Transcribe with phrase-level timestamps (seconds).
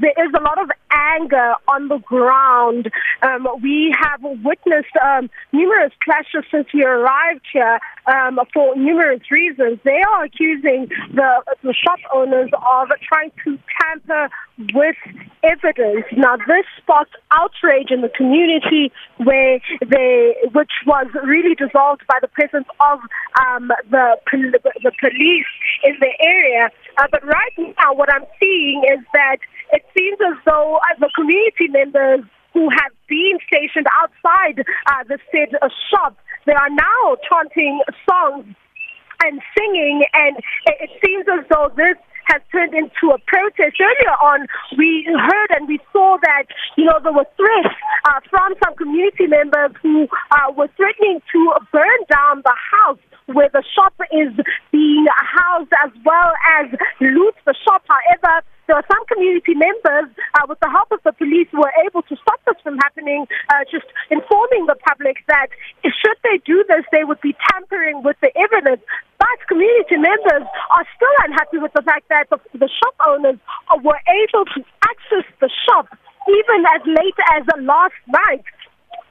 [0.00, 2.90] There is a lot of anger on the ground.
[3.22, 9.78] Um, we have witnessed um, numerous clashes since we arrived here um, for numerous reasons.
[9.84, 14.30] They are accusing the, the shop owners of trying to tamper
[14.72, 14.96] with
[15.42, 16.04] evidence.
[16.16, 22.28] Now, this sparked outrage in the community, where they, which was really dissolved by the
[22.28, 23.00] presence of
[23.40, 25.46] um, the the police
[25.82, 26.70] in the area.
[26.98, 29.38] Uh, but right now, what I'm seeing is that
[30.26, 35.68] as though uh, the community members who have been stationed outside uh, the said uh,
[35.90, 36.16] shop,
[36.46, 38.46] they are now chanting songs
[39.22, 43.76] and singing, and it, it seems as though this has turned into a protest.
[43.80, 44.46] Earlier on,
[44.78, 46.44] we heard and we saw that,
[46.76, 47.74] you know, there were threats
[48.08, 53.48] uh, from some community members who uh, were threatening to burn down the house where
[53.52, 54.32] the shop is
[54.70, 56.68] being housed as well as
[57.00, 57.82] loot the shop.
[57.88, 62.02] However, there were some community members, uh, with the help of the police, were able
[62.02, 65.48] to stop this from happening, uh, just informing the public that
[65.84, 68.82] should they do this, they would be tampering with the evidence.
[69.18, 73.38] But community members are still unhappy with the fact that the, the shop owners
[73.82, 75.86] were able to access the shop
[76.24, 78.44] even as late as last night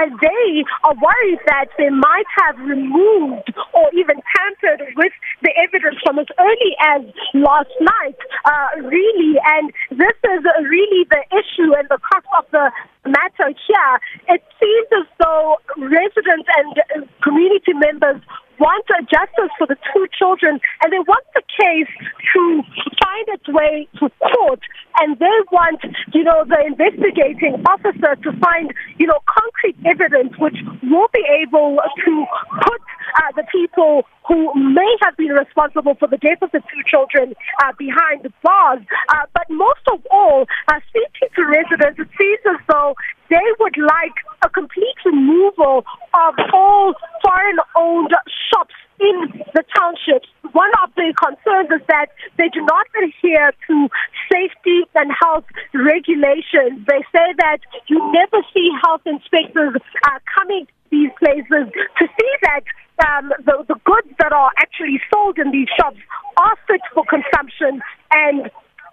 [0.00, 5.96] and they are worried that they might have removed or even tampered with the evidence
[6.04, 7.02] from as early as
[7.34, 9.38] last night, uh, really.
[9.44, 12.70] And this is really the issue and the crux of the
[13.06, 13.94] matter here.
[14.28, 18.20] It seems as though residents and community members
[18.58, 21.90] want justice for the two children and they want the case
[22.32, 22.62] to
[23.02, 24.60] find its way to court
[25.00, 25.80] and they want,
[26.12, 31.78] you know, the investigating officer to find, you know, concrete evidence which will be able
[32.04, 32.26] to
[32.62, 32.80] put
[33.14, 37.34] uh, the people who may have been responsible for the death of the two children
[37.62, 38.80] uh, behind the bars.
[39.08, 42.94] Uh, but most of all, uh, speaking to residents, it seems as though
[43.28, 48.12] they would like a complete removal of all foreign-owned
[48.50, 50.28] shops in the townships.
[50.52, 52.08] One of the concerns is that
[52.38, 53.88] they do not adhere to
[54.30, 55.44] safety and health
[55.74, 56.86] regulations.
[56.86, 57.58] They say that
[57.88, 59.74] you never see health inspectors
[60.06, 62.62] uh, coming to these places to see that
[63.02, 65.98] um, the, the goods that are actually sold in these shops
[66.36, 67.82] are fit for consumption
[68.12, 68.50] and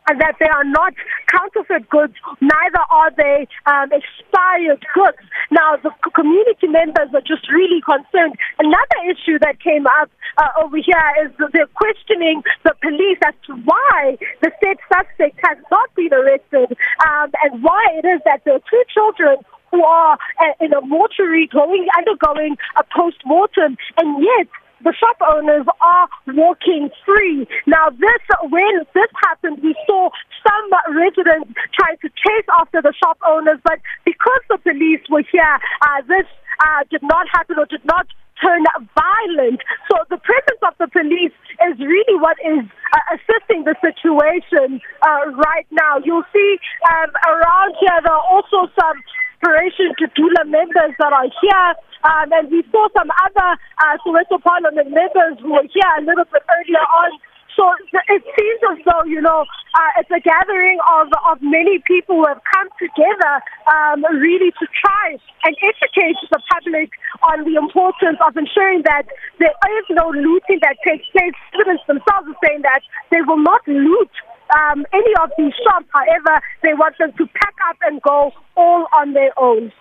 [0.08, 0.94] that they are not
[1.30, 5.22] counterfeit goods, neither are they um, expired goods.
[5.52, 8.36] Now, the community members are just really concerned.
[8.60, 13.54] Another issue that came up uh, over here is they're questioning the police as to
[13.64, 16.76] why the said suspect has not been arrested
[17.08, 19.38] um, and why it is that there are two children
[19.72, 24.48] who are uh, in a mortuary going undergoing a post-mortem, and yet
[24.84, 27.48] the shop owners are walking free.
[27.68, 30.10] Now, this when this happened, we saw
[30.42, 35.58] some residents trying to chase after the shop owners, but because the police were here,
[35.82, 36.26] uh, this
[36.66, 38.08] uh, did not happen or did not
[38.42, 38.66] turn
[38.98, 39.62] violent.
[39.90, 41.34] So the presence of the police
[41.70, 46.02] is really what is uh, assisting the situation uh, right now.
[46.04, 46.58] You'll see
[46.90, 48.98] um, around here there are also some
[49.42, 51.70] Operation Tudula members that are here.
[52.06, 53.50] Um, and we saw some other
[53.82, 57.12] uh, Soweto Parliament members who were here a little bit earlier on.
[57.58, 57.68] So
[58.08, 62.26] it seems as though, you know, uh, it's a gathering of, of many people who
[62.28, 63.34] have come together
[63.70, 66.90] um, really to try and educate the public
[67.30, 69.04] on the importance of ensuring that
[69.38, 71.34] there is no looting that takes place.
[71.54, 72.82] Students themselves are saying that
[73.12, 74.10] they will not loot
[74.58, 75.88] um, any of these shops.
[75.94, 79.72] However, they want them to pack up and go all on their own.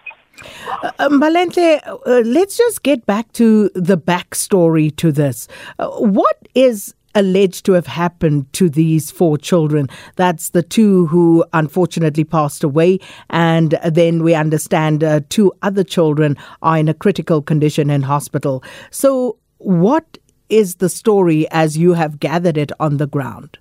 [0.83, 5.49] Uh, um, Malente, uh, let's just get back to the backstory to this.
[5.79, 9.89] Uh, what is alleged to have happened to these four children?
[10.17, 16.37] That's the two who unfortunately passed away, and then we understand uh, two other children
[16.63, 18.63] are in a critical condition in hospital.
[18.91, 20.19] So, what
[20.49, 23.59] is the story as you have gathered it on the ground?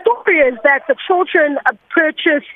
[0.00, 2.46] Story is that the children uh, purchased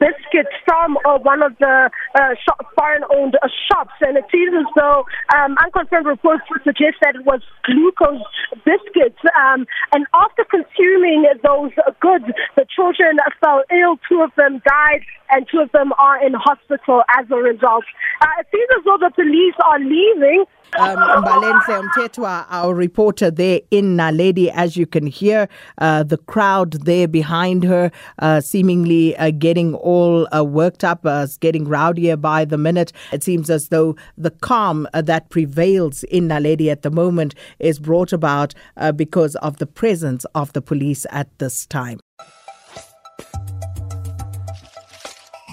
[0.00, 4.66] biscuits from uh, one of the uh, shop, foreign-owned uh, shops, and it seems as
[4.76, 5.04] though
[5.36, 8.22] um, unconfirmed reports suggest that it was glucose
[8.64, 9.20] biscuits.
[9.38, 12.24] Um, and after consuming those goods,
[12.56, 13.98] the children fell ill.
[14.08, 17.84] Two of them died, and two of them are in hospital as a result.
[18.22, 20.44] Uh, it seems as though the police are leaving.
[20.76, 26.84] Um, Mbalenhle Mtetwa, our reporter there in Naledi, as you can hear, uh, the crowd
[26.84, 32.44] there behind her, uh, seemingly uh, getting all uh, worked up, uh, getting rowdier by
[32.44, 32.92] the minute.
[33.12, 37.78] It seems as though the calm uh, that prevails in Naledi at the moment is
[37.78, 42.00] brought about uh, because of the presence of the police at this time.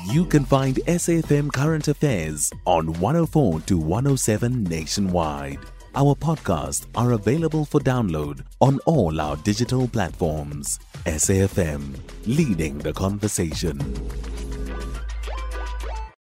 [0.09, 5.59] You can find SAFM Current Affairs on 104 to 107 nationwide.
[5.93, 10.79] Our podcasts are available for download on all our digital platforms.
[11.05, 13.79] SAFM, leading the conversation.